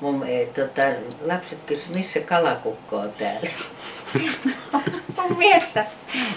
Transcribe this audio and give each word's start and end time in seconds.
mun 0.00 0.26
ei, 0.26 0.46
tota, 0.46 0.82
lapset 1.20 1.62
kysyivät, 1.62 1.96
missä 1.96 2.20
kalakukko 2.20 2.96
on 2.96 3.12
täällä. 3.12 3.50
mun 5.16 5.38
miestä. 5.38 5.86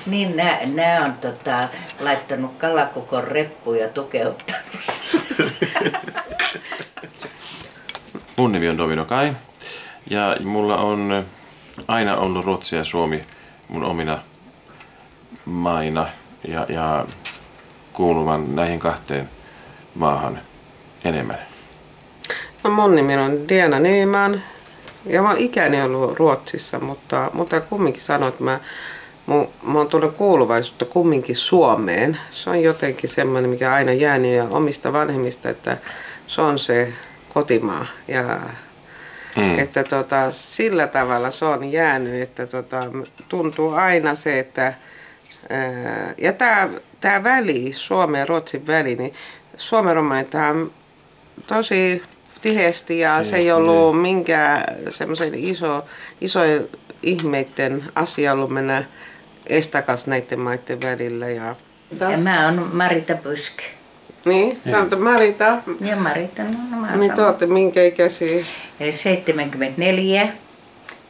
Niin 0.05 0.35
nää 0.65 0.97
on 1.05 1.13
tota, 1.13 1.59
laittanut 1.99 2.57
kalakukon 2.57 3.23
reppuun 3.23 3.79
ja 3.79 3.87
tukeuttanut. 3.87 4.61
Mun 8.37 8.51
nimi 8.51 8.69
on 8.69 8.77
Domino 8.77 9.05
Kai 9.05 9.33
ja 10.09 10.37
mulla 10.43 10.77
on 10.77 11.25
aina 11.87 12.17
ollut 12.17 12.45
Ruotsi 12.45 12.75
ja 12.75 12.83
Suomi 12.83 13.23
mun 13.69 13.83
omina 13.83 14.19
maina 15.45 16.07
ja, 16.47 16.65
ja 16.69 17.05
kuuluvan 17.93 18.55
näihin 18.55 18.79
kahteen 18.79 19.29
maahan 19.95 20.39
enemmän. 21.03 21.50
No 22.63 22.69
mun 22.69 22.95
nimi 22.95 23.17
on 23.17 23.47
Diana 23.49 23.79
Nyman 23.79 24.41
ja 25.05 25.21
mä 25.21 25.29
oon 25.29 25.37
ikäni 25.37 25.81
ollut 25.81 26.19
Ruotsissa, 26.19 26.79
mutta, 26.79 27.31
mutta 27.33 27.61
kumminkin 27.61 28.03
sanoin, 28.03 28.29
että 28.29 28.43
mä, 28.43 28.59
mä, 29.27 29.35
mä 29.63 29.77
oon 29.77 29.87
tullut 29.87 30.15
kuuluvaisuutta 30.15 30.85
kumminkin 30.85 31.35
Suomeen. 31.35 32.17
Se 32.31 32.49
on 32.49 32.61
jotenkin 32.61 33.09
semmoinen, 33.09 33.49
mikä 33.49 33.73
aina 33.73 33.93
jäänyt 33.93 34.31
ja 34.31 34.47
omista 34.51 34.93
vanhemmista, 34.93 35.49
että 35.49 35.77
se 36.27 36.41
on 36.41 36.59
se 36.59 36.93
kotimaa 37.33 37.85
ja 38.07 38.39
Mm. 39.35 39.59
Että 39.59 39.83
tota, 39.83 40.31
sillä 40.31 40.87
tavalla 40.87 41.31
se 41.31 41.45
on 41.45 41.71
jäänyt, 41.71 42.21
että 42.21 42.47
tota, 42.47 42.79
tuntuu 43.29 43.73
aina 43.73 44.15
se, 44.15 44.39
että 44.39 44.73
ää, 45.49 46.13
ja 46.17 46.33
tämä 46.33 46.69
tää 47.01 47.23
väli, 47.23 47.73
Suomen 47.75 48.19
ja 48.19 48.25
Ruotsin 48.25 48.67
väli, 48.67 48.95
niin 48.95 49.13
Suomen 49.57 49.95
romanit 49.95 50.35
on 50.35 50.71
tosi 51.47 52.03
tiheesti 52.41 52.99
ja 52.99 53.11
tiheesti, 53.11 53.31
se 53.31 53.37
ei 53.37 53.51
ollut 53.51 53.95
niin. 53.95 54.01
minkään 54.01 54.75
semmoisen 54.89 55.35
iso, 55.35 55.85
iso 56.21 56.39
ihmeiden 57.03 57.83
asia 57.95 58.33
ollut 58.33 58.49
mennä 58.49 58.83
estakas 59.47 60.07
näiden 60.07 60.39
maiden 60.39 60.79
välillä. 60.85 61.29
Ja, 61.29 61.55
ja 62.11 62.17
mä 62.17 62.45
oon 62.45 62.69
Marita 62.73 63.15
Pyske. 63.15 63.63
Niin, 64.25 64.61
sä 64.69 64.79
oot 64.79 64.99
Marita. 64.99 65.57
Ja 65.81 65.95
Marita, 65.95 66.43
no, 66.43 66.49
no 66.71 66.77
mä 66.77 66.95
Niin 66.95 67.13
te 67.13 67.21
ootte 67.21 67.45
minkä 67.45 67.83
ikäisiä? 67.83 68.45
74 68.91 70.27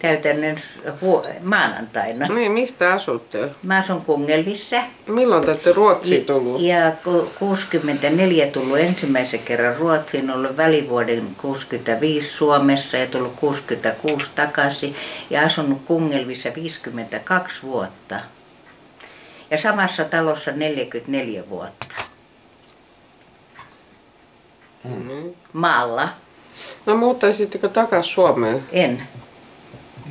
täytännön 0.02 0.57
huo- 1.02 1.25
maanantaina. 1.41 2.27
Niin, 2.27 2.52
mistä 2.52 2.94
asutte? 2.94 3.49
Mä 3.63 3.77
asun 3.77 4.02
Kungelvissa. 4.02 4.83
Milloin 5.08 5.45
te 5.45 5.52
olette 5.52 5.73
Ruotsiin 5.73 6.25
tullut? 6.25 6.61
Ja 6.61 6.91
64 7.39 8.47
tullut 8.47 8.77
ensimmäisen 8.77 9.39
kerran 9.39 9.75
Ruotsiin, 9.75 10.31
ollut 10.31 10.58
välivuoden 10.58 11.27
65 11.38 12.30
Suomessa 12.30 12.97
ja 12.97 13.08
tullut 13.08 13.33
66 13.35 14.31
takaisin 14.35 14.95
ja 15.30 15.41
asunut 15.41 15.81
Kungelvissa 15.85 16.49
52 16.55 17.61
vuotta. 17.63 18.19
Ja 19.52 19.58
samassa 19.58 20.03
talossa 20.03 20.52
44 20.52 21.49
vuotta. 21.49 21.86
Mm. 24.83 25.33
Maalla. 25.53 26.09
No 26.86 26.95
muuttaisitteko 26.95 27.67
takaisin 27.67 28.13
Suomeen? 28.13 28.63
En. 28.71 29.03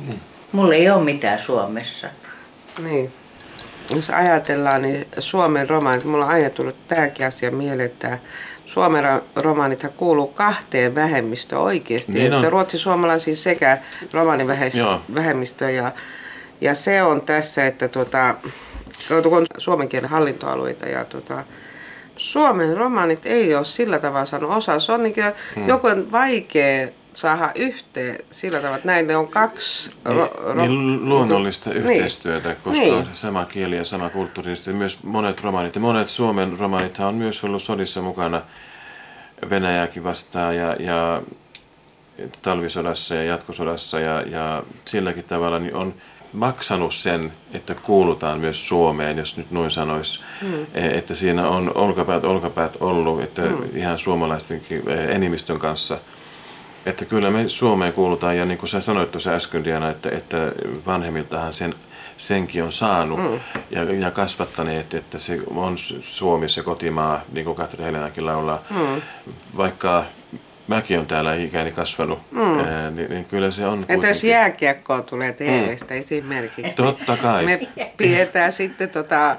Mm. 0.07 0.19
Mulla 0.51 0.73
ei 0.73 0.89
ole 0.89 1.03
mitään 1.03 1.39
Suomessa. 1.39 2.07
Niin. 2.83 3.13
Jos 3.95 4.09
ajatellaan, 4.09 4.81
niin 4.81 5.07
Suomen 5.19 5.69
romaanit, 5.69 6.05
mulla 6.05 6.25
on 6.25 6.31
aina 6.31 6.49
tullut 6.49 6.87
tämäkin 6.87 7.27
asia 7.27 7.51
mieleen, 7.51 7.85
että 7.85 8.17
Suomen 8.65 9.03
romaanit 9.35 9.85
kuuluu 9.97 10.27
kahteen 10.27 10.95
vähemmistöön 10.95 11.61
oikeasti. 11.61 12.11
Niin 12.11 12.33
että 12.33 12.49
ruotsi-suomalaisiin 12.49 13.37
sekä 13.37 13.77
romaanivähemmistö 14.13 15.71
ja, 15.71 15.91
ja 16.61 16.75
se 16.75 17.03
on 17.03 17.21
tässä, 17.21 17.65
että 17.65 17.87
tuota, 17.87 18.35
kun 19.07 19.45
suomen 19.57 19.89
kielen 19.89 20.09
hallintoalueita 20.09 20.85
ja 20.85 21.05
tuota, 21.05 21.43
Suomen 22.17 22.77
romaanit 22.77 23.25
ei 23.25 23.55
ole 23.55 23.65
sillä 23.65 23.99
tavalla 23.99 24.25
saanut 24.25 24.51
osaa. 24.51 24.79
Se 24.79 24.91
on 24.91 25.03
niin 25.03 25.15
hmm. 25.55 25.67
joku 25.67 25.87
vaikea 26.11 26.87
saada 27.13 27.51
yhteen 27.55 28.19
sillä 28.31 28.57
tavalla, 28.57 28.75
että 28.75 28.87
näille 28.87 29.15
on 29.15 29.27
kaksi... 29.27 29.91
Niin, 30.05 30.17
ro- 30.17 30.53
niin 30.55 31.09
luonnollista 31.09 31.69
niin. 31.69 31.85
yhteistyötä, 31.85 32.55
koska 32.63 32.83
niin. 32.83 32.93
on 32.93 33.05
se 33.05 33.13
sama 33.13 33.45
kieli 33.45 33.77
ja 33.77 33.85
sama 33.85 34.09
kulttuuri. 34.09 34.55
Sitten 34.55 34.75
myös 34.75 35.03
monet 35.03 35.41
romaanit, 35.41 35.75
ja 35.75 35.81
monet 35.81 36.09
Suomen 36.09 36.59
romaanit 36.59 36.99
on 36.99 37.15
myös 37.15 37.43
ollut 37.43 37.63
sodissa 37.63 38.01
mukana 38.01 38.41
Venäjääkin 39.49 40.03
vastaan 40.03 40.57
ja, 40.57 40.75
ja 40.79 41.21
talvisodassa 42.41 43.15
ja 43.15 43.23
jatkosodassa 43.23 43.99
ja, 43.99 44.21
ja 44.21 44.63
silläkin 44.85 45.23
tavalla 45.23 45.59
niin 45.59 45.75
on 45.75 45.93
maksanut 46.33 46.93
sen, 46.93 47.33
että 47.53 47.75
kuulutaan 47.75 48.39
myös 48.39 48.67
Suomeen, 48.67 49.17
jos 49.17 49.37
nyt 49.37 49.51
noin 49.51 49.71
sanoisi. 49.71 50.19
Mm. 50.41 50.65
Että 50.73 51.15
siinä 51.15 51.49
on 51.49 51.71
olkapäät 51.75 52.23
olkapäät 52.23 52.77
ollut, 52.79 53.21
että 53.21 53.41
mm. 53.41 53.77
ihan 53.77 53.97
suomalaistenkin 53.97 54.89
e, 54.89 55.15
enimistön 55.15 55.59
kanssa. 55.59 55.97
Että 56.85 57.05
kyllä 57.05 57.31
me 57.31 57.49
Suomeen 57.49 57.93
kuulutaan 57.93 58.37
ja 58.37 58.45
niin 58.45 58.57
kuin 58.57 58.69
sä 58.69 58.79
sanoit 58.79 59.11
tuossa 59.11 59.31
äsken 59.31 59.65
Diana, 59.65 59.89
että, 59.89 60.09
että 60.09 60.37
vanhemmiltahan 60.85 61.53
sen, 61.53 61.73
senkin 62.17 62.63
on 62.63 62.71
saanut 62.71 63.19
mm. 63.19 63.39
ja, 63.71 63.83
ja 63.83 64.11
kasvattaneet, 64.11 64.93
että 64.93 65.17
se 65.17 65.39
on 65.55 65.77
Suomi 66.01 66.49
se 66.49 66.63
kotimaa, 66.63 67.21
niin 67.31 67.45
kuin 67.45 67.55
Katri 67.55 67.85
Helenakin 67.85 68.25
laulaa. 68.25 68.63
Mm. 68.69 69.01
Vaikka 69.57 70.05
mäkin 70.75 70.99
on 70.99 71.07
täällä 71.07 71.35
ikäni 71.35 71.71
kasvanut, 71.71 72.19
mm. 72.31 72.59
ää, 72.59 72.91
niin, 72.91 73.09
niin 73.09 73.25
kyllä 73.25 73.51
se 73.51 73.65
on 73.65 73.85
Entä 73.89 74.07
jos 74.07 74.23
jääkiekkoa 74.23 75.01
tulee 75.01 75.33
TVstä 75.33 75.93
mm. 75.93 75.99
esimerkiksi? 75.99 76.73
Totta 76.75 77.17
kai. 77.17 77.45
Me 77.45 77.59
pidetään 77.97 78.53
sitten 78.53 78.89
tota, 78.89 79.35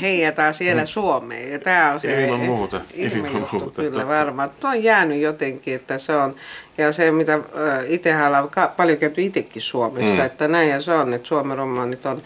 heijataan 0.00 0.54
siellä 0.54 0.82
mm. 0.82 0.86
Suomeen. 0.86 1.52
Ja 1.52 1.58
tää 1.58 1.92
on 1.92 2.00
se 2.00 2.24
ilman 2.24 2.40
muuta. 2.40 2.80
Ilman 2.94 3.32
juttu, 3.32 3.58
muuta, 3.58 3.82
kyllä 3.82 3.90
totta. 3.90 4.08
varmaan. 4.08 4.50
Tuo 4.60 4.70
on 4.70 4.82
jäänyt 4.82 5.20
jotenkin, 5.20 5.74
että 5.74 5.98
se 5.98 6.16
on, 6.16 6.34
ja 6.78 6.92
se 6.92 7.10
mitä 7.10 7.38
itsehän 7.86 8.34
on 8.34 8.50
paljon 8.76 8.98
käyty 8.98 9.22
itsekin 9.22 9.62
Suomessa, 9.62 10.14
mm. 10.14 10.26
että 10.26 10.48
näin 10.48 10.70
ja 10.70 10.82
se 10.82 10.92
on, 10.92 11.14
että 11.14 11.28
Suomen 11.28 11.56
romaanit 11.56 12.06
on 12.06 12.22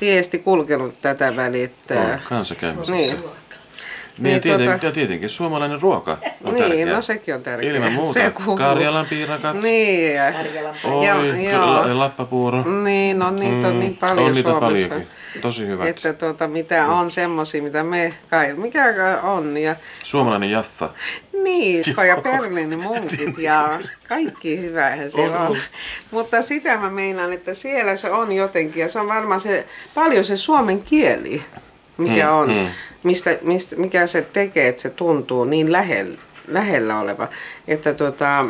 tiesti 0.00 0.38
kulkenut 0.38 1.00
tätä 1.00 1.36
väliä. 1.36 1.64
Että, 1.64 2.00
on 2.00 2.18
kanssakäymisessä. 2.28 2.92
Niin. 2.92 3.24
Niin, 4.20 4.34
ja, 4.34 4.40
tieten, 4.40 4.66
tuota... 4.66 4.86
ja 4.86 4.92
tietenkin 4.92 5.28
suomalainen 5.28 5.80
ruoka 5.82 6.18
on 6.44 6.54
niin, 6.54 6.64
tärkeää. 6.64 6.96
no 6.96 7.02
sekin 7.02 7.34
on 7.34 7.42
tärkeää. 7.42 7.74
Ilman 7.74 7.92
muuta. 7.92 8.12
Se 8.12 8.32
Karjalan 8.58 9.06
piirakat. 9.06 9.62
Niin. 9.62 10.14
Ja... 10.14 10.32
Oi, 10.84 11.44
joo, 11.44 11.98
lappapuuro. 11.98 12.62
Niin, 12.82 13.18
no 13.18 13.30
niitä 13.30 13.68
on 13.68 13.80
niin 13.80 13.92
mm, 13.92 13.98
paljon 13.98 14.26
on 14.26 14.34
niitä 14.34 14.50
paljonkin. 14.60 15.06
Tosi 15.40 15.66
hyvät. 15.66 15.88
Että 15.88 16.12
tuota, 16.12 16.48
mitä 16.48 16.86
mm. 16.86 16.92
on 16.92 17.10
semmosia, 17.10 17.62
mitä 17.62 17.82
me 17.82 18.14
kai, 18.30 18.54
mikä 18.54 18.84
on. 19.22 19.56
Ja... 19.56 19.76
Suomalainen 20.02 20.50
Jaffa. 20.50 20.90
Niin, 21.42 21.84
ja 22.08 22.16
Berliinin 22.16 22.80
munkit 22.80 23.38
ja 23.38 23.80
kaikki 24.08 24.60
hyvähän 24.60 25.10
se 25.10 25.20
on. 25.20 25.36
on. 25.36 25.56
Mutta 26.10 26.42
sitä 26.42 26.76
mä 26.76 26.90
meinaan, 26.90 27.32
että 27.32 27.54
siellä 27.54 27.96
se 27.96 28.10
on 28.10 28.32
jotenkin, 28.32 28.80
ja 28.80 28.88
se 28.88 29.00
on 29.00 29.08
varmaan 29.08 29.40
se, 29.40 29.66
paljon 29.94 30.24
se 30.24 30.36
suomen 30.36 30.82
kieli 30.82 31.42
mikä 32.00 32.26
mm, 32.26 32.32
on, 32.36 32.48
mm. 32.48 32.66
Mistä, 33.02 33.38
mistä, 33.42 33.76
mikä 33.76 34.06
se 34.06 34.22
tekee, 34.22 34.68
että 34.68 34.82
se 34.82 34.90
tuntuu 34.90 35.44
niin 35.44 35.72
lähellä, 35.72 36.18
lähellä 36.48 37.00
oleva. 37.00 37.28
Että, 37.68 37.94
tota, 37.94 38.44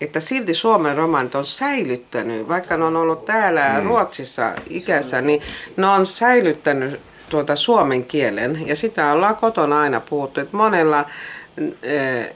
että 0.00 0.20
silti 0.20 0.54
Suomen 0.54 0.96
romanit 0.96 1.34
on 1.34 1.46
säilyttänyt, 1.46 2.48
vaikka 2.48 2.76
ne 2.76 2.84
on 2.84 2.96
ollut 2.96 3.24
täällä 3.24 3.80
mm. 3.80 3.86
Ruotsissa 3.86 4.52
ikässä, 4.70 5.20
niin 5.20 5.42
ne 5.76 5.86
on 5.86 6.06
säilyttänyt 6.06 7.00
tuota 7.28 7.56
suomen 7.56 8.04
kielen. 8.04 8.68
Ja 8.68 8.76
sitä 8.76 9.12
ollaan 9.12 9.36
kotona 9.36 9.80
aina 9.80 10.00
puhuttu, 10.00 10.40
että 10.40 10.56
monella 10.56 11.04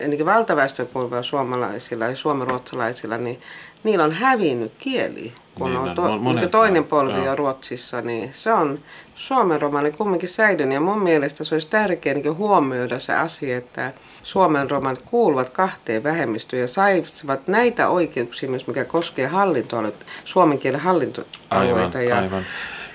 niin 0.09 0.27
valtaväestön 0.27 0.89
suomalaisilla 1.23 2.05
ja 2.05 2.17
suomenruotsalaisilla, 2.17 3.19
niin 3.19 3.41
niillä 3.85 4.05
on 4.05 4.13
hävinnyt 4.13 4.73
kieli 4.79 5.33
kun 5.59 5.71
niin, 5.71 5.79
on, 5.79 5.95
to, 5.95 6.03
on 6.03 6.21
monet, 6.21 6.51
toinen 6.51 6.85
polvi 6.85 7.25
jo 7.25 7.37
Ruotsissa, 7.37 8.01
niin 8.01 8.31
se 8.35 8.53
on 8.53 8.79
Suomen 9.15 9.61
romani 9.61 9.93
kumminkin 9.93 10.29
säilynyt. 10.29 10.75
Ja 10.75 10.81
mun 10.81 11.03
mielestä 11.03 11.45
se 11.45 11.55
olisi 11.55 11.69
tärkeää 11.69 12.15
niin 12.15 12.37
huomioida 12.37 12.99
se 12.99 13.15
asia, 13.15 13.59
että 13.59 13.93
Suomen 14.23 14.71
romanit 14.71 15.03
kuuluvat 15.05 15.51
kahteen 15.51 16.03
vähemmistöön 16.03 16.61
ja 16.61 16.69
saisivat 16.69 17.49
näitä 17.49 17.89
oikeuksia 17.89 18.49
myös, 18.49 18.67
mikä 18.67 18.85
koskee 18.85 19.27
hallintoalueita, 19.27 20.05
suomen 20.25 20.59
kielen 20.59 20.81
hallintoalueita. 20.81 21.99
Aivan, 21.99 22.07
ja, 22.09 22.19
aivan. 22.19 22.47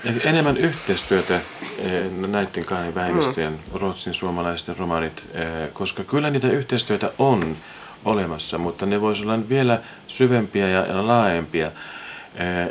Ja 0.04 0.12
enemmän 0.24 0.56
yhteistyötä 0.56 1.40
eh, 1.78 2.10
näiden 2.10 2.64
kahden 2.64 2.94
vähemmistöjen, 2.94 3.52
mm. 3.52 3.80
ruotsin, 3.80 4.14
suomalaisten 4.14 4.76
romanit, 4.76 5.24
eh, 5.34 5.72
koska 5.72 6.04
kyllä 6.04 6.30
niitä 6.30 6.48
yhteistyötä 6.48 7.10
on 7.18 7.56
olemassa, 8.04 8.58
mutta 8.58 8.86
ne 8.86 9.00
voisivat 9.00 9.34
olla 9.34 9.48
vielä 9.48 9.80
syvempiä 10.08 10.68
ja 10.68 11.06
laajempia 11.06 11.70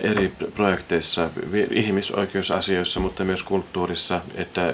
eri 0.03 0.31
projekteissa, 0.55 1.29
ihmisoikeusasioissa, 1.71 2.99
mutta 2.99 3.23
myös 3.23 3.43
kulttuurissa. 3.43 4.21
Että 4.35 4.73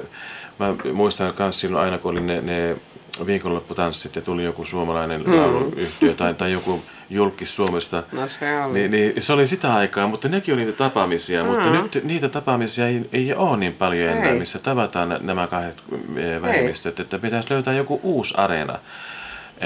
mä 0.60 0.76
muistan 0.94 1.34
myös 1.40 1.60
silloin 1.60 1.84
aina, 1.84 1.98
kun 1.98 2.12
oli 2.12 2.22
ne, 2.22 2.42
ne 2.42 2.76
viikonlopputanssit 3.26 4.16
ja 4.16 4.22
tuli 4.22 4.44
joku 4.44 4.66
suomalainen 4.66 5.24
mm. 5.24 5.36
lauluyhtiö 5.36 6.14
tai, 6.14 6.34
tai 6.34 6.52
joku 6.52 6.82
julkis 7.10 7.56
Suomesta. 7.56 8.04
No 8.12 8.30
se 8.30 8.62
oli. 8.62 8.80
Niin, 8.80 8.92
niin, 8.92 9.14
se 9.20 9.34
oli 9.34 9.48
sitä 9.48 9.76
aikaa, 9.76 10.08
mutta 10.08 10.28
nekin 10.28 10.54
oli 10.54 10.66
niitä 10.66 10.78
tapaamisia, 10.78 11.44
mm. 11.44 11.50
mutta 11.50 11.70
nyt 11.70 12.04
niitä 12.04 12.30
tapaamisia 12.30 12.88
ei, 12.88 13.10
ei 13.14 13.34
ole 13.34 13.58
niin 13.58 13.74
paljon 13.74 14.10
enää, 14.10 14.30
Ei. 14.30 14.40
missä 14.40 14.60
tavataan 14.60 15.20
nämä 15.22 15.48
kahdet 15.48 15.84
eh, 16.16 16.42
vähemmistöt, 16.42 17.00
että 17.00 17.20
pitäisi 17.20 17.54
löytää 17.54 17.74
joku 17.74 18.00
uusi 18.04 18.34
areena 18.38 18.74
eh, 18.74 18.80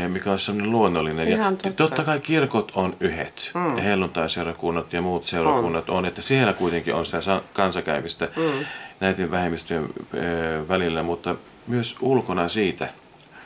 mikä 0.08 0.32
olisi 0.32 0.46
sellainen 0.46 0.72
luonnollinen. 0.72 1.28
Ihan 1.28 1.54
ja 1.54 1.58
totta. 1.58 1.84
totta 1.84 2.04
kai 2.04 2.20
kirkot 2.20 2.72
on 2.76 2.96
yhdet, 3.00 3.52
mm. 3.54 3.78
helluntaiseurakunnat 3.78 4.94
ja 4.94 5.02
muut 5.02 5.24
seurakunnat 5.24 5.90
on. 5.90 5.98
on, 5.98 6.06
että 6.06 6.22
siellä 6.22 6.54
kuitenkin 6.54 6.96
on 6.96 7.06
sitä 7.06 7.22
sa- 7.22 7.42
kanssakäymistä 7.54 8.28
mm. 8.36 8.66
näiden 9.00 9.32
vähemmistöjen 9.32 9.84
eh, 10.14 10.68
välillä, 10.68 11.04
mutta 11.04 11.36
myös 11.68 11.96
ulkona 12.02 12.50
siitä. 12.50 12.90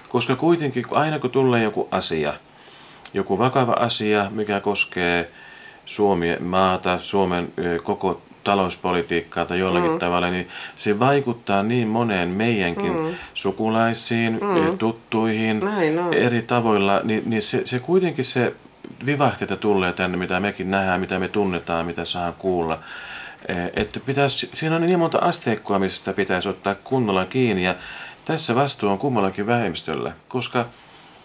Koska 0.09 0.35
kuitenkin 0.35 0.85
aina 0.91 1.19
kun 1.19 1.31
tulee 1.31 1.63
joku 1.63 1.87
asia, 1.91 2.33
joku 3.13 3.37
vakava 3.37 3.73
asia, 3.73 4.31
mikä 4.33 4.59
koskee 4.59 5.31
Suomi, 5.85 6.37
maata, 6.39 6.99
Suomen 7.01 7.53
ö, 7.59 7.79
koko 7.83 8.21
talouspolitiikkaa 8.45 9.45
tai 9.45 9.59
jollakin 9.59 9.91
mm. 9.91 9.99
tavalla, 9.99 10.29
niin 10.29 10.47
se 10.75 10.99
vaikuttaa 10.99 11.63
niin 11.63 11.87
moneen 11.87 12.29
meidänkin 12.29 12.97
mm. 12.97 13.15
sukulaisiin, 13.33 14.33
mm. 14.33 14.77
tuttuihin 14.77 15.59
Näin 15.59 15.99
on. 15.99 16.13
eri 16.13 16.41
tavoilla, 16.41 17.01
niin, 17.03 17.23
niin 17.25 17.41
se, 17.41 17.61
se 17.65 17.79
kuitenkin 17.79 18.25
se 18.25 18.53
vivahteita 19.05 19.55
tulee 19.57 19.93
tänne, 19.93 20.17
mitä 20.17 20.39
mekin 20.39 20.71
nähdään, 20.71 20.99
mitä 20.99 21.19
me 21.19 21.27
tunnetaan, 21.27 21.85
mitä 21.85 22.05
saa 22.05 22.31
kuulla. 22.31 22.79
Eh, 23.47 23.71
Että 23.75 23.99
pitäisi, 23.99 24.49
siinä 24.53 24.75
on 24.75 24.81
niin 24.81 24.99
monta 24.99 25.17
asteikkoa, 25.17 25.79
mistä 25.79 26.13
pitäisi 26.13 26.49
ottaa 26.49 26.75
kunnolla 26.83 27.25
kiinni 27.25 27.63
ja 27.63 27.75
tässä 28.25 28.55
vastuu 28.55 28.89
on 28.89 28.97
kummallakin 28.97 29.47
vähemmistöllä, 29.47 30.11
koska 30.27 30.65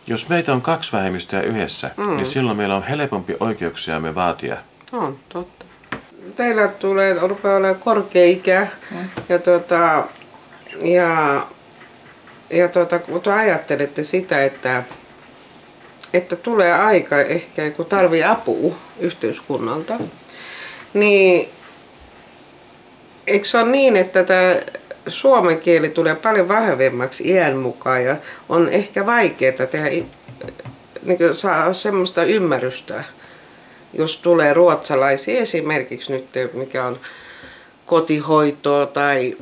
jos 0.06 0.28
meitä 0.28 0.52
on 0.52 0.62
kaksi 0.62 0.92
vähemmistöä 0.92 1.42
yhdessä, 1.42 1.90
mm. 1.96 2.16
niin 2.16 2.26
silloin 2.26 2.56
meillä 2.56 2.76
on 2.76 2.82
helpompi 2.82 3.36
oikeuksiamme 3.40 4.14
vaatia. 4.14 4.56
On, 4.92 5.18
totta. 5.28 5.64
Teillä 6.36 6.68
tulee, 6.68 7.16
rupeaa 7.20 7.56
olemaan 7.56 7.80
korkea 7.80 8.26
ikä. 8.26 8.66
Ja, 9.28 9.38
tota, 9.38 10.04
ja, 10.82 11.46
ja 12.50 12.68
tota, 12.68 12.98
kun 12.98 13.20
te 13.20 13.32
ajattelette 13.32 14.02
sitä, 14.02 14.44
että, 14.44 14.82
että 16.12 16.36
tulee 16.36 16.72
aika 16.72 17.20
ehkä, 17.20 17.70
kun 17.70 17.86
tarvii 17.86 18.24
apua 18.24 18.74
yhteiskunnalta, 19.00 19.94
niin 20.94 21.48
eikö 23.26 23.44
se 23.44 23.58
ole 23.58 23.70
niin, 23.70 23.96
että 23.96 24.24
tämä 24.24 24.56
suomen 25.06 25.60
kieli 25.60 25.88
tulee 25.88 26.14
paljon 26.14 26.48
vahvemmaksi 26.48 27.28
iän 27.28 27.56
mukaan 27.56 28.04
ja 28.04 28.16
on 28.48 28.68
ehkä 28.68 29.06
vaikeaa 29.06 29.66
tehdä, 29.70 29.88
niin 31.02 31.18
saa 31.32 31.72
semmoista 31.72 32.24
ymmärrystä, 32.24 33.04
jos 33.92 34.16
tulee 34.16 34.54
ruotsalaisia 34.54 35.40
esimerkiksi 35.40 36.12
nyt, 36.12 36.54
mikä 36.54 36.84
on 36.84 36.98
kotihoitoa 37.86 38.86
tai 38.86 39.36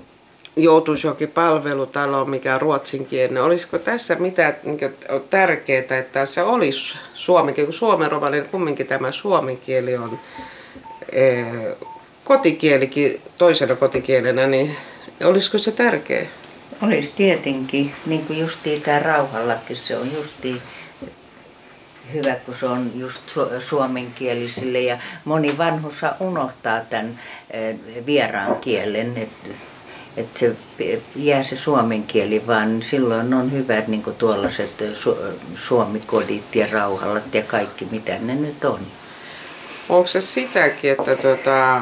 joutuisi 0.56 1.06
johonkin 1.06 1.30
palvelutaloon, 1.30 2.30
mikä 2.30 2.54
on 2.54 2.60
ruotsinkielinen. 2.60 3.42
Olisiko 3.42 3.78
tässä 3.78 4.14
mitään 4.14 4.56
niin 4.64 4.78
tärkeää, 5.30 5.78
että 5.78 6.02
tässä 6.02 6.44
olisi 6.44 6.94
suomen 7.14 7.54
kun 7.54 7.72
suomen 7.72 8.10
romanin 8.10 8.48
kumminkin 8.48 8.86
tämä 8.86 9.12
suomen 9.12 9.56
kieli 9.56 9.96
on 9.96 10.18
eh, 11.12 11.46
kotikielikin 12.24 13.20
toisena 13.38 13.76
kotikielenä, 13.76 14.46
niin 14.46 14.76
olisiko 15.24 15.58
se 15.58 15.72
tärkeä? 15.72 16.26
Olisi 16.82 17.12
tietenkin, 17.16 17.92
niin 18.06 18.26
kuin 18.26 18.38
justiin 18.38 18.82
tämä 18.82 18.98
rauhallakin, 18.98 19.76
se 19.76 19.96
on 19.96 20.12
justiin 20.14 20.62
hyvä, 22.12 22.34
kun 22.34 22.54
se 22.60 22.66
on 22.66 22.90
just 22.94 23.22
su- 23.36 23.62
suomenkielisille 23.62 24.80
ja 24.80 24.98
moni 25.24 25.58
vanhushan 25.58 26.14
unohtaa 26.20 26.80
tämän 26.80 27.20
eh, 27.50 27.76
vieraan 28.06 28.56
kielen, 28.56 29.16
että 29.16 29.48
et 30.16 30.36
se 30.36 30.56
jää 31.16 31.44
se 31.44 31.56
suomen 31.56 32.02
kieli 32.02 32.46
vaan, 32.46 32.82
silloin 32.90 33.34
on 33.34 33.52
hyvät 33.52 33.88
niin 33.88 34.04
tuollaiset 34.18 34.84
su- 34.92 35.18
suomikodit 35.56 36.54
ja 36.54 36.66
rauhallat 36.72 37.34
ja 37.34 37.42
kaikki 37.42 37.88
mitä 37.90 38.18
ne 38.20 38.34
nyt 38.34 38.64
on. 38.64 38.80
Onko 39.88 40.06
se 40.06 40.20
sitäkin, 40.20 40.90
että 40.92 41.16
tota, 41.16 41.80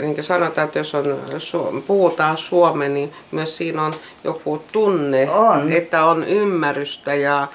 niin 0.00 0.14
kuin 0.14 0.24
sanotaan, 0.24 0.64
että 0.64 0.78
jos 0.78 0.94
on, 0.94 1.20
su- 1.38 1.80
puhutaan 1.86 2.38
suomen, 2.38 2.94
niin 2.94 3.12
myös 3.30 3.56
siinä 3.56 3.82
on 3.82 3.92
joku 4.24 4.64
tunne, 4.72 5.30
On. 5.30 5.72
että 5.72 6.04
on 6.04 6.24
ymmärrystä 6.24 7.14
ja 7.14 7.48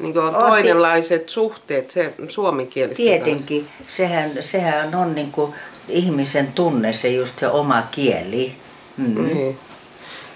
niin 0.00 0.12
kuin 0.12 0.24
on 0.24 0.34
On, 0.34 0.50
toinenlaiset 0.50 1.28
suhteet 1.28 1.90
se 1.90 2.14
suomenkielistä. 2.28 2.96
Tietenkin, 2.96 3.68
sehän, 3.96 4.30
sehän 4.40 4.94
on 4.94 5.14
niin 5.14 5.32
kuin 5.32 5.54
ihmisen 5.88 6.52
tunne, 6.52 6.92
se 6.92 7.08
just 7.08 7.38
se 7.38 7.48
oma 7.48 7.82
kieli. 7.90 8.54
Mm. 8.96 9.26
Niin. 9.26 9.58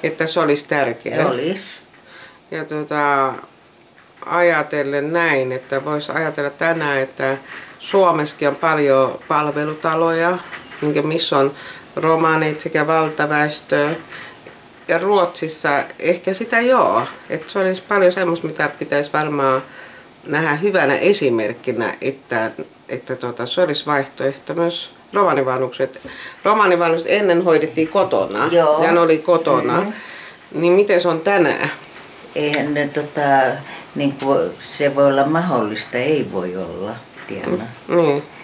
Että 0.03 0.27
se 0.27 0.41
olisi 0.41 0.69
tärkeää. 0.69 1.29
Olisi. 1.29 1.65
Ja 2.51 2.65
tota, 2.65 3.33
ajatellen 4.27 5.13
näin, 5.13 5.53
että 5.53 5.85
voisi 5.85 6.13
ajatella 6.13 6.51
tänään, 6.51 6.99
että 6.99 7.37
Suomessakin 7.79 8.49
on 8.49 8.57
paljon 8.57 9.19
palvelutaloja, 9.29 10.39
missä 11.03 11.39
on 11.39 11.53
romanit 11.97 12.61
sekä 12.61 12.87
valtaväestö. 12.87 13.95
Ja 14.89 14.99
Ruotsissa 14.99 15.85
ehkä 15.99 16.35
sitä 16.35 16.61
joo. 16.61 17.03
Että 17.31 17.53
se 17.53 17.59
olisi 17.59 17.83
paljon 17.89 18.13
semmoista, 18.13 18.47
mitä 18.47 18.71
pitäisi 18.79 19.13
varmaan 19.13 19.63
nähdä 20.27 20.55
hyvänä 20.55 20.97
esimerkkinä, 20.97 21.95
että, 22.01 22.51
että 22.89 23.17
tota, 23.17 23.47
se 23.47 23.61
olisi 23.61 23.87
vaihtoehto 23.87 24.55
myös 24.55 24.91
romanivanhukset. 25.13 26.01
Romanivanhukset 26.45 27.11
ennen 27.11 27.45
hoidettiin 27.45 27.89
kotona 27.89 28.49
Joo. 28.53 28.85
ja 28.85 28.93
ne 28.93 29.01
oli 29.01 29.19
kotona. 29.19 29.77
Mm-hmm. 29.77 29.93
Niin 30.53 30.73
miten 30.73 31.01
se 31.01 31.09
on 31.09 31.21
tänään? 31.21 31.71
Eihän 32.35 32.75
ne, 32.75 32.89
tota, 32.89 33.21
niin 33.95 34.13
kuin, 34.23 34.51
se 34.61 34.95
voi 34.95 35.07
olla 35.07 35.27
mahdollista, 35.27 35.99
ei 35.99 36.27
voi 36.33 36.57
olla, 36.57 36.95
Diana. 37.29 37.65
Niin. 37.89 38.23
Aha. 38.23 38.35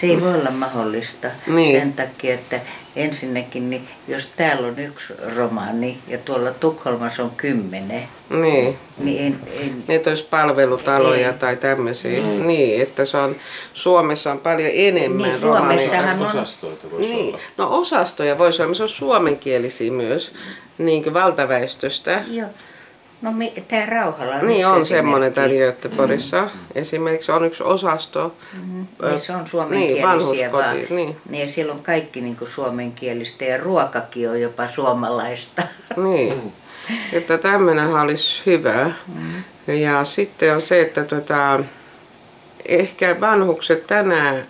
Se 0.00 0.06
ei 0.06 0.20
voi 0.20 0.34
olla 0.34 0.50
mahdollista 0.50 1.28
Niin. 1.46 1.80
sen 1.80 1.92
takia, 1.92 2.34
että 2.34 2.60
ensinnäkin, 2.96 3.70
niin 3.70 3.88
jos 4.08 4.30
täällä 4.36 4.68
on 4.68 4.78
yksi 4.78 5.12
romaani 5.36 5.98
ja 6.08 6.18
tuolla 6.18 6.50
Tukholmassa 6.50 7.22
on 7.22 7.30
kymmenen, 7.36 8.08
Niin. 8.30 8.78
niin 8.98 9.40
ei, 9.46 9.72
ei, 9.88 9.96
Että 9.96 10.10
olisi 10.10 10.26
palvelutaloja 10.30 11.28
Ei. 11.28 11.34
tai 11.34 11.56
tämmöisiä. 11.56 12.20
Mm. 12.22 12.46
Niin, 12.46 12.82
että 12.82 13.04
se 13.04 13.16
on, 13.16 13.36
Suomessa 13.74 14.32
on 14.32 14.38
paljon 14.38 14.70
enemmän 14.74 15.28
Niin, 15.30 15.42
romaneja. 15.42 15.78
Suomessahan 15.80 16.18
on- 16.18 16.24
Osastoita 16.26 16.90
voisi 16.90 17.10
Niin, 17.14 17.28
olla. 17.34 17.38
no 17.56 17.68
osastoja 17.78 18.38
voisi 18.38 18.62
olla, 18.62 18.68
mutta 18.68 18.76
se 18.76 18.82
on 18.82 18.88
suomenkielisiä 18.88 19.92
myös, 19.92 20.32
niin 20.78 21.02
kuin 21.02 21.14
valtaväestöstä. 21.14 22.24
joo. 22.30 22.48
No 23.22 23.32
tämä 23.68 23.86
Rauhalla 23.86 24.34
on 24.34 24.46
Niin 24.46 24.66
on 24.66 24.86
semmoinen 24.86 25.32
täällä 25.32 25.54
esimerkki. 25.54 25.88
Göteborgissa. 25.88 26.42
Mm. 26.42 26.50
Esimerkiksi 26.74 27.32
on 27.32 27.44
yksi 27.44 27.62
osasto. 27.62 28.34
Niin 29.02 29.20
se 29.20 29.32
on 29.32 29.38
Niin, 29.38 29.48
suomenkielisiä 29.48 30.02
vaan. 30.02 30.18
vanhuskoti. 30.18 30.94
Niin. 30.94 31.16
niin 31.28 31.48
ja 31.48 31.54
siellä 31.54 31.72
on 31.72 31.82
kaikki 31.82 32.20
niin 32.20 32.36
kuin 32.36 32.50
suomenkielistä 32.50 33.44
ja 33.44 33.58
ruokakin 33.58 34.30
on 34.30 34.40
jopa 34.40 34.68
suomalaista. 34.68 35.62
Niin, 35.96 36.52
että 37.12 37.38
tämmöinenhän 37.38 38.02
olisi 38.02 38.42
hyvä. 38.46 38.90
Mm. 39.06 39.74
Ja 39.74 40.04
sitten 40.04 40.54
on 40.54 40.60
se, 40.60 40.80
että 40.80 41.04
tota, 41.04 41.60
ehkä 42.68 43.20
vanhukset 43.20 43.86
tänään 43.86 44.46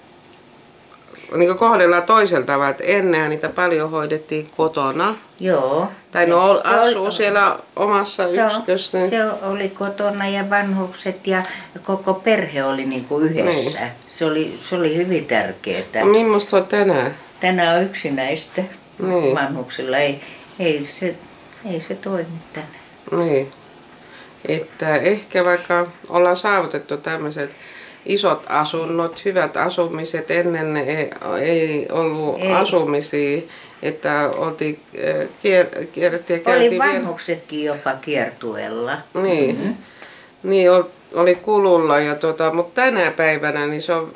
niin 1.37 1.59
kohdellaan 1.59 2.03
toisella 2.03 2.47
tavalla, 2.47 2.71
että 2.71 2.85
ennen 2.87 3.31
niitä 3.31 3.49
paljon 3.49 3.91
hoidettiin 3.91 4.49
kotona. 4.57 5.17
Joo. 5.41 5.89
Tai 6.11 6.27
no 6.27 6.45
ol- 6.51 6.61
Se 6.63 6.69
oli- 6.69 6.89
asuu 6.91 7.11
siellä 7.11 7.59
omassa 7.77 8.23
Joo, 8.23 8.47
yksikössä. 8.47 8.99
niin- 8.99 9.11
se 9.11 9.25
oli 9.43 9.69
kotona 9.69 10.29
ja 10.29 10.51
vanhukset 10.51 11.27
ja 11.27 11.43
koko 11.83 12.15
perhe 12.15 12.65
oli 12.65 12.85
niin 12.85 13.05
kuin 13.05 13.25
yhdessä. 13.25 13.81
Niin. 13.81 13.91
Se, 14.15 14.25
oli, 14.25 14.59
se 14.69 14.77
oli 14.77 14.97
hyvin 14.97 15.27
tärkeää. 15.27 15.83
No, 16.01 16.05
Millaista 16.07 16.57
on 16.57 16.65
tänään? 16.67 17.15
Tänään 17.41 17.77
on 17.77 17.83
yksinäistä 17.85 18.63
Niin. 18.99 19.35
vanhuksilla. 19.35 19.97
Ei, 19.99 20.21
ei, 20.59 20.89
se, 21.01 21.15
ei 21.73 21.81
se 21.89 21.95
toimi 21.95 22.27
tänään. 22.53 22.73
Niin. 23.29 23.53
Että 24.49 24.97
ehkä 24.97 25.45
vaikka 25.45 25.87
ollaan 26.09 26.37
saavutettu 26.37 26.97
tämmöiset 26.97 27.57
isot 28.07 28.45
asunnot, 28.49 29.25
hyvät 29.25 29.57
asumiset, 29.57 30.31
ennen 30.31 30.75
ne 30.75 30.81
ei, 30.81 31.11
ei 31.41 31.87
ollut 31.91 32.41
Ei. 32.41 32.53
asumisia, 32.53 33.43
että 33.83 34.31
oltiin, 34.37 34.81
äh, 35.23 35.29
kier, 35.43 35.67
kierrettiin 35.93 36.43
ja 36.47 36.53
Oli 36.53 36.61
käytiin 36.61 36.83
vielä. 36.83 36.95
vanhuksetkin 36.95 37.65
jopa 37.65 37.93
kiertueella. 38.01 38.99
Niin, 39.23 39.57
mm-hmm. 39.57 39.77
niin 40.43 40.71
ol- 40.73 40.83
oli 41.15 41.35
kululla, 41.35 41.99
ja 41.99 42.15
tota, 42.15 42.53
mutta 42.53 42.81
tänä 42.83 43.11
päivänä 43.11 43.67
niin 43.67 43.83
se 43.83 43.93
on 43.93 44.13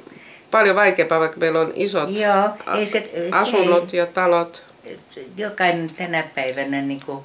paljon 0.50 0.76
vaikeampaa, 0.76 1.20
vaikka 1.20 1.40
meillä 1.40 1.60
on 1.60 1.72
isot 1.74 2.10
Joo, 2.10 2.48
ei 2.78 2.86
se, 2.86 3.00
se 3.00 3.28
asunnot 3.32 3.94
ei, 3.94 3.98
ja 3.98 4.06
talot. 4.06 4.62
jokainen 5.36 5.90
tänä 5.96 6.24
päivänä 6.34 6.82
niin 6.82 7.00
kuin, 7.06 7.18
eh, 7.18 7.24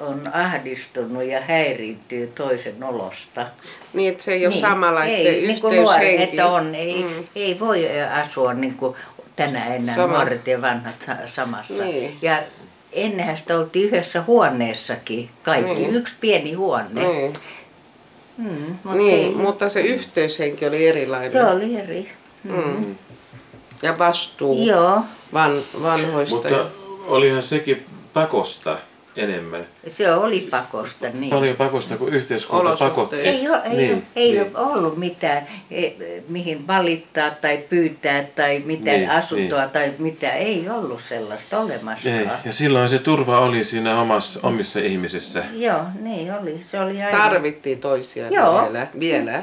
on 0.00 0.30
ahdistunut 0.34 1.24
ja 1.24 1.40
häiriintyy 1.40 2.26
toisen 2.26 2.84
olosta. 2.84 3.46
Niin, 3.92 4.12
että 4.12 4.24
se 4.24 4.32
ei 4.32 4.46
ole 4.46 4.52
niin. 4.54 4.60
samanlaista 4.60 5.16
ei, 5.18 5.24
se 5.40 5.46
niin 5.46 5.60
kuin 5.60 5.76
nuori, 5.76 6.22
että 6.22 6.46
on, 6.46 6.74
ei, 6.74 7.02
mm. 7.04 7.24
ei 7.36 7.60
voi 7.60 7.86
asua 8.24 8.54
niin 8.54 8.74
kuin 8.74 8.96
tänä 9.36 9.74
enää 9.74 9.94
Sama. 9.94 10.14
nuoret 10.14 10.46
ja 10.46 10.62
vanhat 10.62 11.02
sa- 11.06 11.16
samassa. 11.34 11.74
Niin. 11.74 12.16
Ja 12.22 12.42
ennenhän 12.92 13.38
sitä 13.38 13.58
oltiin 13.58 13.84
yhdessä 13.86 14.22
huoneessakin, 14.26 15.30
kaikki, 15.42 15.74
Niin. 15.74 15.94
yksi 15.96 16.14
pieni 16.20 16.52
huone. 16.52 16.88
Niin, 17.08 17.32
Mm, 18.38 18.78
mut 18.84 18.96
niin 18.96 19.32
se, 19.32 19.38
mutta 19.42 19.68
se 19.68 19.80
yhteyshenki 19.80 20.66
oli 20.66 20.88
erilainen. 20.88 21.32
se 21.32 21.44
oli 21.44 21.80
eri. 21.80 22.12
Mm. 22.44 22.94
Ja 23.82 23.98
vastuu 23.98 24.66
Joo, 24.66 25.00
van, 25.32 25.62
vanhoista. 25.82 26.34
Mutta 26.36 26.66
olihan 27.06 27.42
sekin 27.42 27.86
pakosta 28.12 28.78
enemmän. 29.16 29.66
se 29.88 30.12
oli 30.14 30.40
pakosta. 30.50 31.06
Niin. 31.12 31.30
Paljon 31.30 31.56
pakosta, 31.56 31.96
kun 31.96 32.08
yhteiskunta 32.08 32.60
Olosuhteet. 32.62 32.90
pakotti. 32.94 33.16
Ei, 33.16 33.48
ole, 33.48 33.60
ei, 33.64 33.68
niin, 33.76 33.78
niin, 33.90 34.06
ei 34.16 34.32
niin. 34.32 34.56
ole 34.56 34.66
ollut 34.76 34.96
mitään, 34.96 35.46
e- 35.70 35.90
mihin 36.28 36.66
valittaa 36.66 37.30
tai 37.30 37.56
pyytää 37.68 38.24
tai 38.36 38.62
mitään 38.66 38.96
Niin, 38.98 39.10
asuntoa 39.10 39.60
niin. 39.60 39.70
tai 39.70 39.92
mitä. 39.98 40.32
Ei 40.32 40.68
ollut 40.70 41.00
sellaista 41.08 41.58
olemassakaan. 41.58 42.18
Ei. 42.18 42.26
Ja 42.44 42.52
silloin 42.52 42.88
se 42.88 42.98
turva 42.98 43.38
oli 43.40 43.64
siinä 43.64 44.00
omassa, 44.00 44.40
omissa 44.42 44.80
ihmisissä. 44.80 45.44
Joo, 45.52 45.80
niin 46.00 46.32
oli. 46.34 46.60
Se 46.70 46.80
oli 46.80 47.02
aina. 47.02 47.18
Tarvittiin 47.18 47.78
toisia 47.80 48.28
Joo. 48.30 48.62
vielä. 48.62 48.86
vielä. 49.00 49.42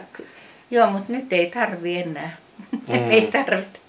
Joo, 0.71 0.89
mutta 0.89 1.11
nyt 1.13 1.33
ei 1.33 1.45
tarvi 1.45 1.97
enää. 1.97 2.37
Mm. 2.89 3.11
ei 3.11 3.21
tarvitse. 3.31 3.79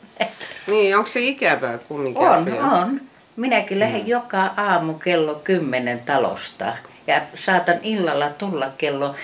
Niin, 0.66 0.96
onko 0.96 1.06
se 1.06 1.20
ikävää 1.20 1.78
kumminkin 1.78 2.22
On, 2.22 2.32
asia? 2.32 2.62
on. 2.64 3.00
Minäkin 3.36 3.80
lähden 3.80 4.00
mm. 4.00 4.06
joka 4.08 4.50
aamu 4.56 4.94
kello 4.94 5.34
10 5.34 5.98
talosta. 5.98 6.74
Ja 7.06 7.22
saatan 7.34 7.76
illalla 7.82 8.28
tulla 8.28 8.70
kello 8.78 9.14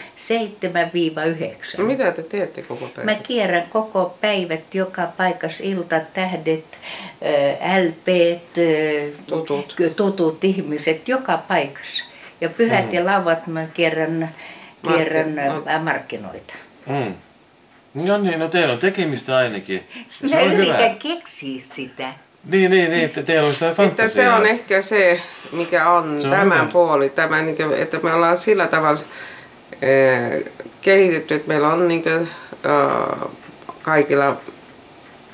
7-9. 1.79 1.83
Mitä 1.83 2.13
te 2.13 2.23
teette 2.23 2.63
koko 2.63 2.87
päivän? 2.87 3.15
Mä 3.15 3.21
kierrän 3.23 3.67
koko 3.71 4.17
päivät 4.21 4.75
joka 4.75 5.07
paikassa, 5.17 5.63
iltatähdet, 5.65 6.65
ö, 7.23 7.53
LPt, 7.89 8.59
ö, 8.59 9.11
Tutut. 9.27 9.77
tutut 9.97 10.45
ihmiset, 10.45 11.09
joka 11.09 11.39
paikassa. 11.49 12.05
Ja 12.41 12.49
pyhät 12.49 12.87
mm. 12.87 12.95
ja 12.95 13.05
lauat 13.07 13.47
mä 13.47 13.67
kierrän, 13.75 14.35
kierrän 14.89 15.29
Markkin- 15.35 15.65
Mark- 15.67 15.83
markkinoita. 15.83 16.55
Mm. 16.87 17.15
No 17.95 18.19
niin, 18.19 18.39
no 18.39 18.49
teillä 18.49 18.73
on 18.73 18.79
tekemistä 18.79 19.37
ainakin. 19.37 19.85
Se 20.27 20.37
Mä 20.37 20.43
on 20.43 20.53
hyvä. 20.53 20.63
yritän 20.63 20.97
keksiä 20.99 21.61
sitä. 21.65 22.13
Niin, 22.45 22.71
niin, 22.71 22.91
niin, 22.91 23.05
että 23.05 23.23
teillä 23.23 23.49
on 23.49 23.55
sitä 23.55 23.71
Että 23.71 23.83
fantasiaa. 23.83 24.35
se 24.37 24.41
on 24.41 24.47
ehkä 24.47 24.83
se, 24.83 25.21
mikä 25.53 25.91
on, 25.91 26.21
Se 26.21 26.27
on 26.27 26.31
tämän 26.33 26.61
hyvä. 26.61 26.73
puoli, 26.73 27.11
tämä, 27.11 27.43
niin 27.43 27.57
kuin, 27.57 27.73
että 27.75 27.99
me 28.03 28.15
ollaan 28.15 28.37
sillä 28.37 28.67
tavalla 28.67 29.01
eh, 29.83 30.45
kehitetty, 30.81 31.35
että 31.35 31.49
meillä 31.49 31.69
on 31.73 31.89
niin 31.89 32.03
kuin, 32.03 32.29
äh, 32.67 33.29
kaikilla 33.83 34.37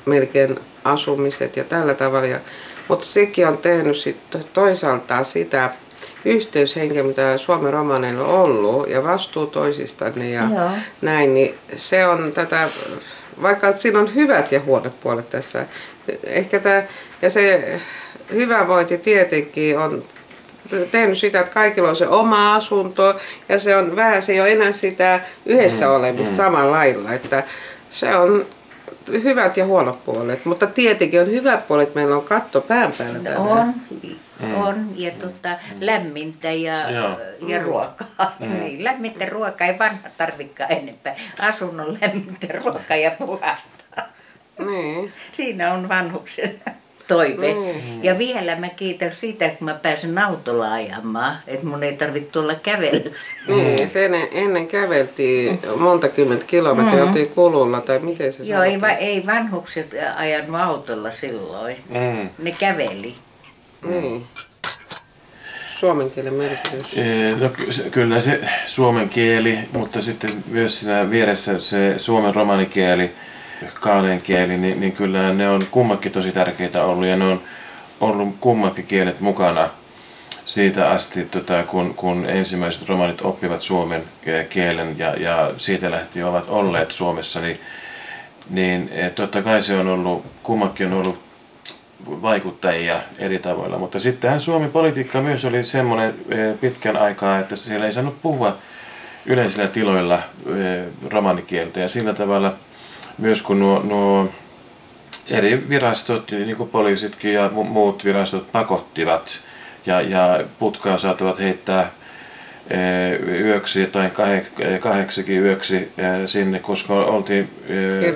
melkein 0.05 0.59
asumiset 0.83 1.57
ja 1.57 1.63
tällä 1.63 1.93
tavalla. 1.93 2.27
Ja, 2.27 2.39
mutta 2.87 3.05
sekin 3.05 3.47
on 3.47 3.57
tehnyt 3.57 3.97
sit 3.97 4.17
toisaalta 4.53 5.23
sitä 5.23 5.69
yhteyshenkeä, 6.25 7.03
mitä 7.03 7.37
Suomen 7.37 7.73
romaneilla 7.73 8.23
on 8.27 8.33
ollut 8.39 8.89
ja 8.89 9.03
vastuu 9.03 9.45
toisistanne 9.47 10.29
ja 10.29 10.41
Joo. 10.55 10.69
näin, 11.01 11.33
niin 11.33 11.55
se 11.75 12.07
on 12.07 12.31
tätä, 12.33 12.69
vaikka 13.41 13.71
siinä 13.71 13.99
on 13.99 14.15
hyvät 14.15 14.51
ja 14.51 14.59
huonot 14.59 14.99
puolet 14.99 15.29
tässä, 15.29 15.65
ehkä 16.23 16.59
tämä, 16.59 16.83
ja 17.21 17.29
se 17.29 17.79
hyvävointi 18.33 18.97
tietenkin 18.97 19.79
on 19.79 20.03
tehnyt 20.91 21.17
sitä, 21.17 21.39
että 21.39 21.53
kaikilla 21.53 21.89
on 21.89 21.95
se 21.95 22.07
oma 22.07 22.55
asunto 22.55 23.15
ja 23.49 23.59
se 23.59 23.75
on 23.75 23.95
vähän, 23.95 24.21
se 24.21 24.31
ei 24.31 24.41
ole 24.41 24.51
enää 24.51 24.71
sitä 24.71 25.19
yhdessä 25.45 25.91
olemista 25.91 26.35
samalla 26.35 26.71
lailla, 26.71 27.13
että 27.13 27.43
se 27.89 28.15
on 28.15 28.45
hyvät 29.11 29.57
ja 29.57 29.65
huonot 29.65 30.05
puolet, 30.05 30.45
mutta 30.45 30.67
tietenkin 30.67 31.21
on 31.21 31.27
hyvät 31.27 31.67
puolet, 31.67 31.95
meillä 31.95 32.15
on 32.15 32.23
katto 32.23 32.61
pään 32.61 32.91
päällä 32.97 33.19
tänään. 33.19 33.41
On, 33.41 33.73
on. 34.55 34.87
Ja 34.95 35.11
tota, 35.11 35.57
lämmintä 35.79 36.51
ja, 36.51 36.91
Joo. 36.91 37.19
ja 37.47 37.63
ruokaa. 37.63 38.07
Niin, 38.39 38.83
lämmintä 38.83 39.25
ruokaa 39.25 39.67
ei 39.67 39.79
vanha 39.79 40.09
tarvikaan 40.17 40.71
enempää. 40.71 41.15
Asunnon 41.39 41.97
lämmintä 42.01 42.47
ruokaa 42.63 42.97
ja 42.97 43.11
puhasta. 43.11 43.76
Niin. 44.65 45.13
Siinä 45.31 45.73
on 45.73 45.89
vanhuksen 45.89 46.61
toive. 47.07 47.53
Mm. 47.53 48.03
Ja 48.03 48.17
vielä 48.17 48.55
mä 48.55 48.69
kiitän 48.69 49.11
siitä, 49.15 49.49
kun 49.49 49.65
mä 49.65 49.73
pääsen 49.73 50.17
autolla 50.17 50.73
ajamaan, 50.73 51.37
että 51.47 51.65
mun 51.65 51.83
ei 51.83 51.93
tarvitse 51.93 52.31
tulla 52.31 52.55
kävellä. 52.55 53.11
Niin, 53.47 53.83
että 53.83 53.99
ennen, 53.99 54.27
ennen 54.31 54.67
käveltiin 54.67 55.59
monta 55.77 56.09
kymmentä 56.09 56.45
kilometriä, 56.45 57.01
mm. 57.01 57.07
oltiin 57.07 57.29
kululla, 57.29 57.81
tai 57.81 57.99
miten 57.99 58.33
se 58.33 58.43
Joo, 58.43 58.63
ei, 58.63 58.71
sanotaan? 58.71 58.93
va, 58.93 58.97
ei 58.97 59.25
vanhukset 59.25 59.95
ajanut 60.15 60.61
autolla 60.61 61.11
silloin. 61.11 61.77
Mm. 61.89 62.29
Ne 62.43 62.51
käveli. 62.59 63.15
Niin. 63.89 64.25
Suomen 65.75 66.11
kielen 66.11 66.33
merkitys. 66.33 66.95
No, 67.39 67.49
kyllä 67.91 68.21
se 68.21 68.39
suomen 68.65 69.09
kieli, 69.09 69.59
mutta 69.73 70.01
sitten 70.01 70.29
myös 70.47 70.79
siinä 70.79 71.09
vieressä 71.09 71.59
se 71.59 71.99
suomen 71.99 72.35
romanikieli, 72.35 73.11
kaalen 73.73 74.21
kieli, 74.21 74.57
niin, 74.57 74.79
niin 74.79 74.91
kyllä 74.91 75.33
ne 75.33 75.49
on 75.49 75.61
kummakin 75.71 76.11
tosi 76.11 76.31
tärkeitä 76.31 76.83
ollut 76.83 77.05
ja 77.05 77.15
ne 77.15 77.25
on 77.25 77.41
ollut 77.99 78.35
kummakin 78.39 78.87
kielet 78.87 79.19
mukana 79.19 79.69
siitä 80.45 80.91
asti, 80.91 81.25
tota, 81.25 81.63
kun, 81.63 81.93
kun 81.95 82.25
ensimmäiset 82.25 82.89
romanit 82.89 83.21
oppivat 83.21 83.61
suomen 83.61 84.03
eh, 84.25 84.49
kielen 84.49 84.99
ja, 84.99 85.13
ja 85.15 85.51
siitä 85.57 85.91
lähtien 85.91 86.25
ovat 86.25 86.49
olleet 86.49 86.91
Suomessa, 86.91 87.41
niin, 87.41 87.59
niin 88.49 88.89
eh, 88.91 89.11
totta 89.11 89.41
kai 89.41 89.61
se 89.61 89.77
on 89.79 89.87
ollut, 89.87 90.25
kummakin 90.43 90.87
on 90.87 90.93
ollut 90.93 91.19
vaikuttajia 92.05 93.01
eri 93.19 93.39
tavoilla. 93.39 93.77
Mutta 93.77 93.99
sittenhän 93.99 94.39
Suomen 94.39 94.71
politiikka 94.71 95.21
myös 95.21 95.45
oli 95.45 95.63
semmoinen 95.63 96.15
eh, 96.29 96.59
pitkän 96.59 96.97
aikaa, 96.97 97.39
että 97.39 97.55
siellä 97.55 97.85
ei 97.85 97.91
saanut 97.91 98.21
puhua 98.21 98.57
yleisillä 99.25 99.67
tiloilla 99.67 100.19
romanikieltä. 101.09 101.79
Ja 101.79 101.89
sillä 101.89 102.13
tavalla 102.13 102.53
myös 103.17 103.41
kun 103.41 103.59
nuo, 103.59 103.79
nuo 103.79 104.29
eri 105.27 105.69
virastot, 105.69 106.31
niin 106.31 106.57
kuin 106.57 106.69
poliisitkin 106.69 107.33
ja 107.33 107.47
mu- 107.47 107.67
muut 107.67 108.05
virastot 108.05 108.51
pakottivat 108.51 109.39
ja, 109.85 110.01
ja 110.01 110.43
putkaa 110.59 110.97
saattavat 110.97 111.39
heittää 111.39 111.91
eh, 112.69 113.39
yöksi 113.39 113.87
tai 113.87 114.11
kahdeksikin 114.79 115.41
yöksi 115.41 115.75
eh, 115.75 115.91
sinne, 116.25 116.59
koska 116.59 116.93
oltiin 116.93 117.49
eh, 117.67 118.13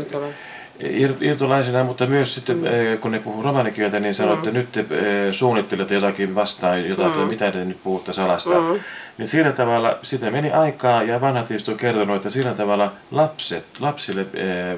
Kertova. 0.81 0.97
Ir- 0.97 1.23
irtolaisina, 1.23 1.83
mutta 1.83 2.05
myös 2.05 2.33
sitten, 2.33 2.57
mm. 2.57 2.97
kun 3.01 3.11
ne 3.11 3.19
puhuu 3.19 3.43
romanikieltä, 3.43 3.99
niin 3.99 4.15
sanoitte, 4.15 4.49
että 4.49 4.59
nyt 4.59 4.71
te 4.71 4.79
eh, 4.79 5.33
suunnittelette 5.33 5.93
jotakin 5.93 6.35
vastaan, 6.35 6.89
jotain, 6.89 7.17
mm. 7.17 7.19
mitä 7.19 7.51
te 7.51 7.65
nyt 7.65 7.83
puhutte 7.83 8.13
salasta. 8.13 8.61
Mm. 8.61 8.79
Niin 9.17 9.27
sillä 9.27 9.51
tavalla, 9.51 9.97
sitä 10.03 10.31
meni 10.31 10.51
aikaa 10.51 11.03
ja 11.03 11.21
vanhat 11.21 11.47
on 11.67 11.77
kertonut, 11.77 12.15
että 12.15 12.29
sillä 12.29 12.53
tavalla 12.53 12.91
lapset, 13.11 13.65
lapsille 13.79 14.25
eh, 14.33 14.77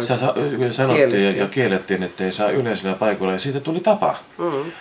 sa- 0.00 0.18
sa- 0.18 0.34
sanottiin 0.70 1.24
ja, 1.24 1.30
ja 1.30 1.46
kiellettiin, 1.46 2.02
että 2.02 2.24
ei 2.24 2.32
saa 2.32 2.50
yleisillä 2.50 2.94
paikoilla 2.94 3.32
ja 3.32 3.38
siitä 3.38 3.60
tuli 3.60 3.80
tapa. 3.80 4.16
Mm. 4.38 4.72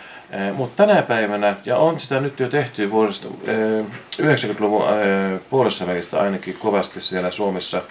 Mutta 0.54 0.86
tänä 0.86 1.02
päivänä, 1.02 1.56
ja 1.66 1.78
on 1.78 2.00
sitä 2.00 2.20
nyt 2.20 2.40
jo 2.40 2.50
tehty 2.50 2.92
vuodesta 2.92 3.28
eh, 3.44 3.86
90-luvun 4.22 4.82
eh, 4.84 5.40
puolessa 5.50 5.88
välistä 5.88 6.20
ainakin 6.20 6.54
kovasti 6.54 7.02
siellä 7.02 7.32
Suomessa, 7.32 7.82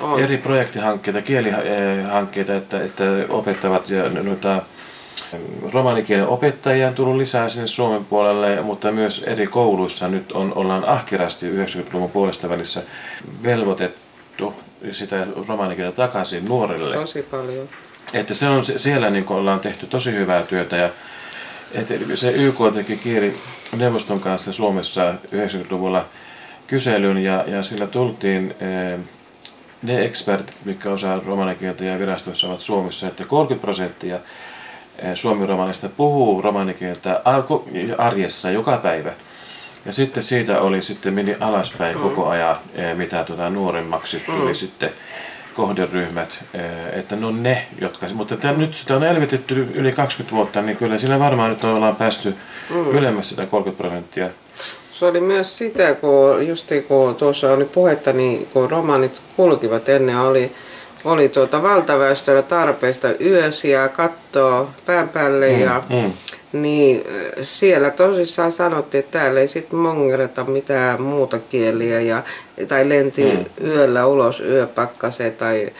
On. 0.00 0.20
eri 0.20 0.38
projektihankkeita, 0.38 1.22
kielihankkeita, 1.22 2.56
että, 2.56 2.84
että 2.84 3.04
opettavat 3.28 3.90
ja 3.90 4.08
noita 4.08 4.62
romanikielen 5.72 6.26
opettajia 6.26 6.88
on 6.88 6.94
tullut 6.94 7.16
lisää 7.16 7.48
sinne 7.48 7.66
Suomen 7.66 8.04
puolelle, 8.04 8.60
mutta 8.60 8.92
myös 8.92 9.22
eri 9.26 9.46
kouluissa 9.46 10.08
nyt 10.08 10.32
on, 10.32 10.52
ollaan 10.54 10.88
ahkerasti 10.88 11.50
90-luvun 11.50 12.10
puolesta 12.10 12.48
välissä 12.48 12.82
velvoitettu 13.42 14.54
sitä 14.90 15.26
romanikieltä 15.48 15.96
takaisin 15.96 16.44
nuorille. 16.44 16.94
Tosi 16.94 17.22
paljon. 17.22 17.68
Että 18.12 18.34
se 18.34 18.48
on, 18.48 18.64
siellä 18.64 19.10
niin 19.10 19.24
ollaan 19.28 19.60
tehty 19.60 19.86
tosi 19.86 20.12
hyvää 20.12 20.42
työtä 20.42 20.76
ja 20.76 20.90
että 21.72 21.94
se 22.14 22.30
YK 22.30 22.56
teki 22.74 22.96
kieli 22.96 23.36
neuvoston 23.76 24.20
kanssa 24.20 24.52
Suomessa 24.52 25.14
90-luvulla 25.26 26.06
kyselyn 26.66 27.18
ja, 27.18 27.44
ja 27.46 27.62
sillä 27.62 27.86
tultiin 27.86 28.54
eh, 28.60 28.98
ne 29.82 30.04
ekspertit, 30.04 30.56
mitkä 30.64 30.90
osaa 30.90 31.20
romanikieltä 31.26 31.84
ja 31.84 31.98
virastoissa 31.98 32.48
ovat 32.48 32.60
Suomessa, 32.60 33.06
että 33.06 33.24
30 33.24 33.64
prosenttia 33.64 34.16
eh, 34.98 35.14
suomiromanista 35.14 35.88
puhuu 35.88 36.42
romanikieltä 36.42 37.20
ar- 37.24 37.44
arjessa 37.98 38.50
joka 38.50 38.76
päivä. 38.76 39.12
Ja 39.84 39.92
sitten 39.92 40.22
siitä 40.22 40.60
oli 40.60 40.82
sitten 40.82 41.14
meni 41.14 41.36
alaspäin 41.40 41.98
koko 41.98 42.28
ajan, 42.28 42.56
eh, 42.74 42.96
mitä 42.96 43.24
tuota 43.24 43.50
nuoremmaksi 43.50 44.22
tuli 44.26 44.54
sitten 44.54 44.90
kohderyhmät, 45.58 46.44
että 46.92 47.16
ne 47.16 47.26
on 47.26 47.42
ne, 47.42 47.66
jotka... 47.80 48.06
Mutta 48.14 48.36
tämän, 48.36 48.58
nyt 48.58 48.74
sitä 48.74 48.96
on 48.96 49.04
elvytetty 49.04 49.68
yli 49.74 49.92
20 49.92 50.36
vuotta, 50.36 50.62
niin 50.62 50.76
kyllä 50.76 50.98
sillä 50.98 51.18
varmaan 51.18 51.50
nyt 51.50 51.64
ollaan 51.64 51.96
päästy 51.96 52.34
mm. 52.70 52.90
ylemmäs 52.90 53.28
sitä 53.28 53.46
30 53.46 53.82
prosenttia. 53.82 54.30
Se 54.98 55.04
oli 55.04 55.20
myös 55.20 55.58
sitä, 55.58 55.94
kun 55.94 56.46
justi 56.48 56.82
kun 56.82 57.14
tuossa 57.14 57.52
oli 57.52 57.64
puhetta, 57.64 58.12
niin 58.12 58.48
kun 58.52 58.70
romanit 58.70 59.20
kulkivat 59.36 59.88
ennen, 59.88 60.18
oli, 60.18 60.52
oli 61.04 61.28
tuota 61.28 61.62
valtaväestöllä 61.62 62.42
tarpeesta 62.42 63.08
yösiä 63.20 63.88
kattoa 63.88 64.70
pään 64.86 65.08
päälle 65.08 65.48
mm, 65.48 65.60
ja 65.60 65.82
mm. 65.90 66.12
Niin 66.52 67.04
siellä 67.42 67.90
tosissaan 67.90 68.52
sanottiin, 68.52 68.98
että 68.98 69.18
täällä 69.18 69.40
ei 69.40 69.48
sitten 69.48 69.78
mongereta 69.78 70.44
mitään 70.44 71.02
muuta 71.02 71.38
kieliä 71.38 72.00
ja, 72.00 72.22
tai 72.68 72.88
lenti 72.88 73.24
mm. 73.24 73.66
yöllä 73.66 74.06
ulos 74.06 74.40
yöpakkaseen 74.40 75.34
tai 75.34 75.70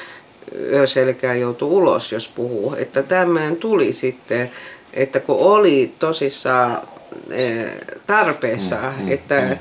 yöselkää 0.72 1.34
joutui 1.34 1.68
ulos, 1.68 2.12
jos 2.12 2.28
puhuu. 2.28 2.74
Että 2.78 3.02
tämmöinen 3.02 3.56
tuli 3.56 3.92
sitten, 3.92 4.50
että 4.94 5.20
kun 5.20 5.36
oli 5.38 5.92
tosissaan 5.98 6.78
tarpeessa, 8.06 8.76
mm, 8.76 9.04
mm, 9.04 9.12
että, 9.12 9.40
mm. 9.40 9.56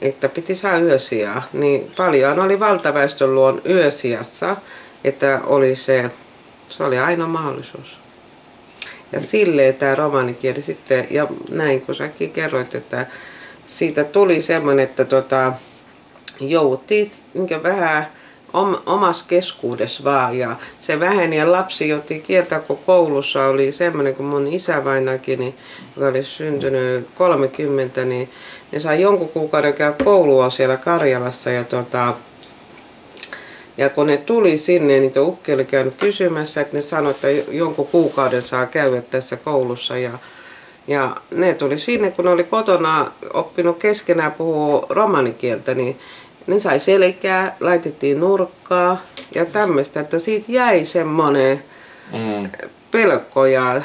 että 0.00 0.28
piti 0.28 0.54
saada 0.54 0.78
yösiä, 0.78 1.42
niin 1.52 1.92
paljon 1.96 2.40
oli 2.40 2.60
valtaväestön 2.60 3.34
luon 3.34 3.62
yösiassa, 3.68 4.56
että 5.04 5.40
oli 5.46 5.76
se, 5.76 6.10
se 6.70 6.84
oli 6.84 6.98
ainoa 6.98 7.28
mahdollisuus. 7.28 7.96
Ja 9.12 9.20
sille 9.20 9.72
tämä 9.72 9.94
romanikieli 9.94 10.62
sitten, 10.62 11.06
ja 11.10 11.26
näin 11.50 11.80
kun 11.80 11.94
säkin 11.94 12.32
kerroit, 12.32 12.74
että 12.74 13.06
siitä 13.66 14.04
tuli 14.04 14.42
semmoinen, 14.42 14.84
että 14.84 15.04
tota, 15.04 15.52
jouttiin 16.40 17.12
niin 17.34 17.62
vähän 17.62 18.06
om, 18.52 18.76
omassa 18.86 19.24
keskuudessa 19.28 20.04
vaan 20.04 20.38
ja 20.38 20.56
se 20.80 21.00
väheni 21.00 21.36
ja 21.36 21.52
lapsi 21.52 21.88
jotti 21.88 22.20
kieltä, 22.20 22.60
kun 22.60 22.78
koulussa 22.86 23.46
oli 23.46 23.72
semmoinen 23.72 24.14
kuin 24.14 24.26
mun 24.26 24.46
isävainakin, 24.46 25.38
niin, 25.38 25.54
joka 25.96 26.08
oli 26.08 26.24
syntynyt 26.24 27.06
30, 27.14 28.04
niin 28.04 28.30
ne 28.72 28.80
sai 28.80 29.00
jonkun 29.00 29.28
kuukauden 29.28 29.74
käydä 29.74 29.96
koulua 30.04 30.50
siellä 30.50 30.76
Karjalassa 30.76 31.50
ja 31.50 31.64
tota, 31.64 32.14
ja 33.76 33.88
kun 33.88 34.06
ne 34.06 34.16
tuli 34.16 34.58
sinne, 34.58 35.00
niin 35.00 35.12
ukki 35.18 35.52
oli 35.52 35.64
käynyt 35.64 35.94
kysymässä, 35.94 36.60
että 36.60 36.76
ne 36.76 36.82
sanoi, 36.82 37.10
että 37.10 37.30
jonkun 37.30 37.86
kuukauden 37.86 38.42
saa 38.42 38.66
käydä 38.66 39.02
tässä 39.02 39.36
koulussa. 39.36 39.96
Ja, 39.96 40.10
ja 40.86 41.16
ne 41.30 41.54
tuli 41.54 41.78
sinne, 41.78 42.10
kun 42.10 42.24
ne 42.24 42.30
oli 42.30 42.44
kotona 42.44 43.12
oppinut 43.32 43.78
keskenään 43.78 44.32
puhua 44.32 44.86
romanikieltä, 44.88 45.74
niin 45.74 45.98
ne 46.46 46.58
sai 46.58 46.80
selkää, 46.80 47.56
laitettiin 47.60 48.20
nurkkaa 48.20 49.02
ja 49.34 49.44
tämmöistä, 49.44 50.00
että 50.00 50.18
siitä 50.18 50.52
jäi 50.52 50.84
semmoinen 50.84 51.64
mm. 52.18 52.50
pelko 52.90 53.46
ja, 53.46 53.82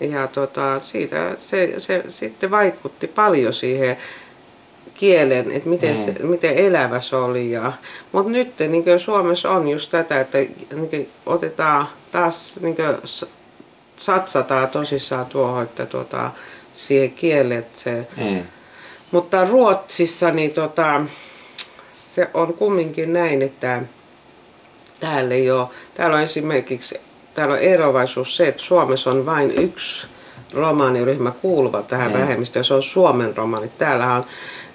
ja 0.00 0.26
tota, 0.26 0.80
siitä 0.80 1.34
se, 1.38 1.74
se 1.78 2.04
sitten 2.08 2.50
vaikutti 2.50 3.06
paljon 3.06 3.52
siihen 3.52 3.96
kielen, 4.94 5.50
että 5.50 5.68
miten, 5.68 5.96
mm. 5.96 6.04
se, 6.04 6.14
miten 6.22 6.56
elävä 6.56 7.00
se 7.00 7.16
oli. 7.16 7.50
Ja, 7.50 7.72
mutta 8.12 8.32
nyt 8.32 8.58
niin 8.58 9.00
Suomessa 9.00 9.50
on 9.50 9.68
just 9.68 9.90
tätä, 9.90 10.20
että 10.20 10.38
niin 10.90 11.10
otetaan 11.26 11.88
taas, 12.12 12.54
niin 12.60 12.76
satsataan 13.96 14.68
tosissaan 14.68 15.26
tuohon, 15.26 15.62
että 15.62 15.86
tuota, 15.86 16.30
siihen 16.74 17.10
kieleen. 17.10 17.66
Se, 17.74 18.06
mm. 18.16 18.42
Mutta 19.10 19.44
Ruotsissa 19.44 20.30
niin 20.30 20.50
tota, 20.50 21.00
se 22.10 22.28
on 22.34 22.54
kumminkin 22.54 23.12
näin, 23.12 23.42
että 23.42 23.82
täällä 25.00 25.34
ei 25.34 25.50
ole, 25.50 25.68
täällä 25.94 26.16
on 26.16 26.22
esimerkiksi 26.22 27.00
täällä 27.34 27.54
on 27.54 27.60
erovaisuus 27.60 28.36
se, 28.36 28.48
että 28.48 28.62
Suomessa 28.62 29.10
on 29.10 29.26
vain 29.26 29.50
yksi 29.50 30.06
romaaniryhmä 30.52 31.30
kuuluva 31.30 31.82
tähän 31.82 32.12
mm. 32.12 32.18
vähemmistöön, 32.18 32.64
se 32.64 32.74
on 32.74 32.82
Suomen 32.82 33.36
romaanit. 33.36 33.78
Täällä 33.78 34.14
on 34.14 34.24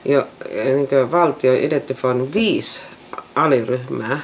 jo, 0.05 0.27
niin 0.53 1.11
valtio 1.11 1.53
identifioinut 1.53 2.33
viisi 2.33 2.81
aliryhmää. 3.35 4.19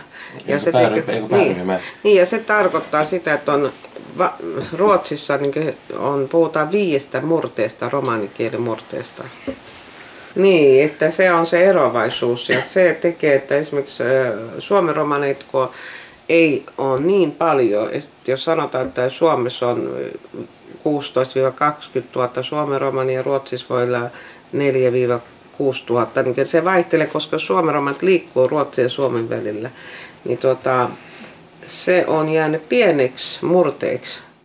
Ja 0.47 0.59
se, 0.59 0.71
teke, 0.71 1.21
niin, 1.31 1.67
niin, 2.03 2.17
ja 2.17 2.25
se 2.25 2.39
tarkoittaa 2.39 3.05
sitä, 3.05 3.33
että 3.33 3.53
on 3.53 3.71
va, 4.17 4.33
Ruotsissa 4.77 5.37
niin 5.37 5.77
on, 5.97 6.27
puhutaan 6.31 6.71
viiestä 6.71 7.21
murteesta, 7.21 7.89
romaanikielimurteesta. 7.89 9.23
Niin, 10.35 10.85
että 10.85 11.11
se 11.11 11.31
on 11.31 11.45
se 11.45 11.63
erovaisuus 11.63 12.49
ja 12.49 12.61
se 12.61 12.97
tekee, 13.01 13.35
että 13.35 13.55
esimerkiksi 13.55 14.03
suomen 14.59 14.95
romanit, 14.95 15.45
kun 15.51 15.69
ei 16.29 16.65
ole 16.77 16.99
niin 16.99 17.31
paljon, 17.31 17.89
jos 18.27 18.43
sanotaan, 18.43 18.87
että 18.87 19.09
Suomessa 19.09 19.67
on 19.67 19.95
16-20 20.37 20.81
000 22.15 22.43
suomen 22.43 22.81
romania 22.81 23.15
ja 23.15 23.23
Ruotsissa 23.23 23.65
voi 23.69 23.83
olla 23.83 24.09
6000, 25.57 26.23
niin 26.23 26.45
se 26.45 26.65
vaihtelee, 26.65 27.07
koska 27.07 27.39
suomenromat 27.39 28.01
liikkuu 28.01 28.47
Ruotsin 28.47 28.83
ja 28.83 28.89
Suomen 28.89 29.29
välillä. 29.29 29.69
Niin 30.25 30.37
tota, 30.37 30.89
se 31.67 32.03
on 32.07 32.29
jäänyt 32.29 32.69
pieneksi 32.69 33.45
murteeksi 33.45 34.19